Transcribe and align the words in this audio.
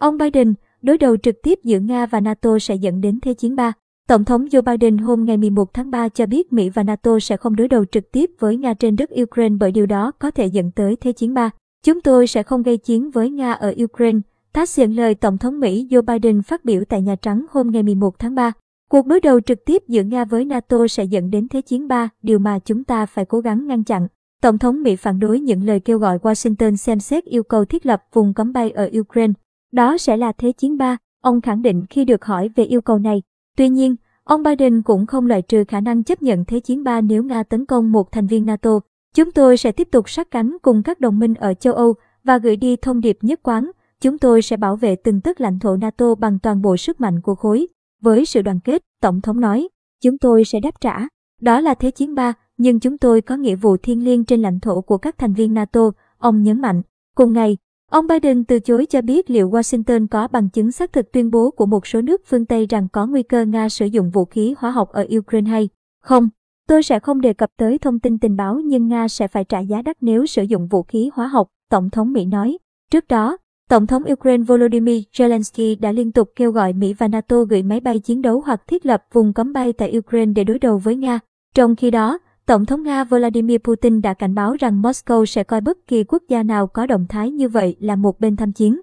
Ông 0.00 0.18
Biden, 0.18 0.54
đối 0.82 0.98
đầu 0.98 1.16
trực 1.16 1.42
tiếp 1.42 1.58
giữa 1.64 1.78
Nga 1.78 2.06
và 2.06 2.20
NATO 2.20 2.58
sẽ 2.58 2.74
dẫn 2.74 3.00
đến 3.00 3.18
Thế 3.22 3.34
chiến 3.34 3.56
3. 3.56 3.72
Tổng 4.08 4.24
thống 4.24 4.44
Joe 4.44 4.62
Biden 4.62 4.98
hôm 4.98 5.24
ngày 5.24 5.36
11 5.36 5.74
tháng 5.74 5.90
3 5.90 6.08
cho 6.08 6.26
biết 6.26 6.52
Mỹ 6.52 6.68
và 6.68 6.82
NATO 6.82 7.18
sẽ 7.18 7.36
không 7.36 7.56
đối 7.56 7.68
đầu 7.68 7.84
trực 7.84 8.12
tiếp 8.12 8.30
với 8.38 8.56
Nga 8.56 8.74
trên 8.74 8.96
đất 8.96 9.10
Ukraine 9.22 9.56
bởi 9.60 9.72
điều 9.72 9.86
đó 9.86 10.12
có 10.18 10.30
thể 10.30 10.46
dẫn 10.46 10.70
tới 10.70 10.96
Thế 10.96 11.12
chiến 11.12 11.34
3. 11.34 11.50
Chúng 11.84 12.00
tôi 12.00 12.26
sẽ 12.26 12.42
không 12.42 12.62
gây 12.62 12.76
chiến 12.76 13.10
với 13.10 13.30
Nga 13.30 13.52
ở 13.52 13.74
Ukraine, 13.84 14.18
Tass 14.52 14.78
dẫn 14.78 14.96
lời 14.96 15.14
Tổng 15.14 15.38
thống 15.38 15.60
Mỹ 15.60 15.86
Joe 15.90 16.02
Biden 16.02 16.42
phát 16.42 16.64
biểu 16.64 16.84
tại 16.88 17.02
Nhà 17.02 17.16
Trắng 17.16 17.46
hôm 17.50 17.70
ngày 17.70 17.82
11 17.82 18.18
tháng 18.18 18.34
3. 18.34 18.52
Cuộc 18.90 19.06
đối 19.06 19.20
đầu 19.20 19.40
trực 19.40 19.64
tiếp 19.64 19.82
giữa 19.88 20.02
Nga 20.02 20.24
với 20.24 20.44
NATO 20.44 20.86
sẽ 20.88 21.04
dẫn 21.04 21.30
đến 21.30 21.48
Thế 21.48 21.62
chiến 21.62 21.88
3, 21.88 22.08
điều 22.22 22.38
mà 22.38 22.58
chúng 22.58 22.84
ta 22.84 23.06
phải 23.06 23.24
cố 23.24 23.40
gắng 23.40 23.66
ngăn 23.66 23.84
chặn. 23.84 24.06
Tổng 24.42 24.58
thống 24.58 24.82
Mỹ 24.82 24.96
phản 24.96 25.20
đối 25.20 25.40
những 25.40 25.66
lời 25.66 25.80
kêu 25.80 25.98
gọi 25.98 26.18
Washington 26.18 26.76
xem 26.76 27.00
xét 27.00 27.24
yêu 27.24 27.42
cầu 27.42 27.64
thiết 27.64 27.86
lập 27.86 28.02
vùng 28.12 28.34
cấm 28.34 28.52
bay 28.52 28.70
ở 28.70 28.90
Ukraine. 29.00 29.32
Đó 29.72 29.98
sẽ 29.98 30.16
là 30.16 30.32
Thế 30.32 30.52
chiến 30.52 30.78
ba, 30.78 30.96
ông 31.20 31.40
khẳng 31.40 31.62
định 31.62 31.86
khi 31.90 32.04
được 32.04 32.24
hỏi 32.24 32.50
về 32.56 32.64
yêu 32.64 32.80
cầu 32.80 32.98
này. 32.98 33.22
Tuy 33.56 33.68
nhiên, 33.68 33.96
ông 34.24 34.42
Biden 34.42 34.82
cũng 34.82 35.06
không 35.06 35.26
loại 35.26 35.42
trừ 35.42 35.64
khả 35.68 35.80
năng 35.80 36.04
chấp 36.04 36.22
nhận 36.22 36.44
Thế 36.44 36.60
chiến 36.60 36.84
ba 36.84 37.00
nếu 37.00 37.24
Nga 37.24 37.42
tấn 37.42 37.66
công 37.66 37.92
một 37.92 38.12
thành 38.12 38.26
viên 38.26 38.46
NATO. 38.46 38.80
Chúng 39.14 39.32
tôi 39.32 39.56
sẽ 39.56 39.72
tiếp 39.72 39.88
tục 39.90 40.10
sát 40.10 40.30
cánh 40.30 40.56
cùng 40.62 40.82
các 40.82 41.00
đồng 41.00 41.18
minh 41.18 41.34
ở 41.34 41.54
châu 41.54 41.74
Âu 41.74 41.94
và 42.24 42.38
gửi 42.38 42.56
đi 42.56 42.76
thông 42.76 43.00
điệp 43.00 43.18
nhất 43.20 43.40
quán. 43.42 43.70
Chúng 44.00 44.18
tôi 44.18 44.42
sẽ 44.42 44.56
bảo 44.56 44.76
vệ 44.76 44.96
từng 44.96 45.20
tấc 45.20 45.40
lãnh 45.40 45.58
thổ 45.58 45.76
NATO 45.76 46.14
bằng 46.14 46.38
toàn 46.38 46.62
bộ 46.62 46.76
sức 46.76 47.00
mạnh 47.00 47.20
của 47.20 47.34
khối. 47.34 47.66
Với 48.02 48.24
sự 48.24 48.42
đoàn 48.42 48.60
kết, 48.64 48.82
Tổng 49.00 49.20
thống 49.20 49.40
nói, 49.40 49.68
chúng 50.02 50.18
tôi 50.18 50.44
sẽ 50.44 50.60
đáp 50.60 50.80
trả. 50.80 50.98
Đó 51.40 51.60
là 51.60 51.74
Thế 51.74 51.90
chiến 51.90 52.14
ba, 52.14 52.32
nhưng 52.56 52.80
chúng 52.80 52.98
tôi 52.98 53.20
có 53.20 53.36
nghĩa 53.36 53.56
vụ 53.56 53.76
thiêng 53.76 54.04
liêng 54.04 54.24
trên 54.24 54.42
lãnh 54.42 54.60
thổ 54.60 54.80
của 54.80 54.98
các 54.98 55.18
thành 55.18 55.32
viên 55.32 55.54
NATO, 55.54 55.90
ông 56.18 56.42
nhấn 56.42 56.60
mạnh. 56.60 56.82
Cùng 57.14 57.32
ngày, 57.32 57.56
ông 57.90 58.06
Biden 58.06 58.44
từ 58.44 58.60
chối 58.60 58.86
cho 58.86 59.02
biết 59.02 59.30
liệu 59.30 59.50
Washington 59.50 60.06
có 60.10 60.28
bằng 60.28 60.48
chứng 60.48 60.72
xác 60.72 60.92
thực 60.92 61.12
tuyên 61.12 61.30
bố 61.30 61.50
của 61.50 61.66
một 61.66 61.86
số 61.86 62.00
nước 62.00 62.22
phương 62.26 62.46
Tây 62.46 62.66
rằng 62.66 62.88
có 62.92 63.06
nguy 63.06 63.22
cơ 63.22 63.44
Nga 63.44 63.68
sử 63.68 63.86
dụng 63.86 64.10
vũ 64.10 64.24
khí 64.24 64.54
hóa 64.58 64.70
học 64.70 64.88
ở 64.92 65.06
Ukraine 65.18 65.50
hay 65.50 65.68
không. 66.02 66.28
Tôi 66.68 66.82
sẽ 66.82 66.98
không 66.98 67.20
đề 67.20 67.32
cập 67.32 67.50
tới 67.56 67.78
thông 67.78 67.98
tin 67.98 68.18
tình 68.18 68.36
báo 68.36 68.60
nhưng 68.64 68.88
Nga 68.88 69.08
sẽ 69.08 69.28
phải 69.28 69.44
trả 69.44 69.60
giá 69.60 69.82
đắt 69.82 69.96
nếu 70.00 70.26
sử 70.26 70.42
dụng 70.42 70.66
vũ 70.66 70.82
khí 70.82 71.10
hóa 71.14 71.26
học, 71.26 71.48
Tổng 71.70 71.90
thống 71.90 72.12
Mỹ 72.12 72.24
nói. 72.24 72.58
Trước 72.90 73.08
đó, 73.08 73.36
Tổng 73.68 73.86
thống 73.86 74.02
Ukraine 74.12 74.44
Volodymyr 74.44 75.02
Zelensky 75.12 75.80
đã 75.80 75.92
liên 75.92 76.12
tục 76.12 76.28
kêu 76.36 76.52
gọi 76.52 76.72
Mỹ 76.72 76.92
và 76.92 77.08
NATO 77.08 77.44
gửi 77.44 77.62
máy 77.62 77.80
bay 77.80 77.98
chiến 77.98 78.22
đấu 78.22 78.42
hoặc 78.46 78.66
thiết 78.66 78.86
lập 78.86 79.04
vùng 79.12 79.32
cấm 79.32 79.52
bay 79.52 79.72
tại 79.72 79.98
Ukraine 79.98 80.32
để 80.32 80.44
đối 80.44 80.58
đầu 80.58 80.78
với 80.78 80.96
Nga. 80.96 81.20
Trong 81.54 81.76
khi 81.76 81.90
đó, 81.90 82.18
Tổng 82.50 82.66
thống 82.66 82.82
Nga 82.82 83.04
Vladimir 83.04 83.58
Putin 83.58 84.02
đã 84.02 84.14
cảnh 84.14 84.34
báo 84.34 84.56
rằng 84.60 84.82
Moscow 84.82 85.24
sẽ 85.24 85.44
coi 85.44 85.60
bất 85.60 85.78
kỳ 85.86 86.04
quốc 86.04 86.22
gia 86.28 86.42
nào 86.42 86.66
có 86.66 86.86
động 86.86 87.06
thái 87.08 87.30
như 87.30 87.48
vậy 87.48 87.76
là 87.80 87.96
một 87.96 88.20
bên 88.20 88.36
tham 88.36 88.52
chiến. 88.52 88.80